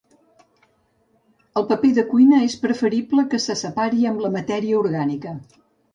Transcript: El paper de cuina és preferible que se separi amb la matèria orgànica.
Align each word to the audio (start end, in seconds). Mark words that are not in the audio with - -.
El 1.61 1.67
paper 1.71 1.91
de 1.99 2.05
cuina 2.13 2.39
és 2.47 2.57
preferible 2.63 3.27
que 3.35 3.43
se 3.47 3.59
separi 3.63 4.11
amb 4.13 4.25
la 4.25 4.33
matèria 4.39 4.81
orgànica. 4.85 5.37